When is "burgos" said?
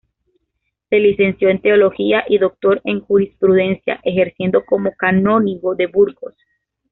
5.85-6.33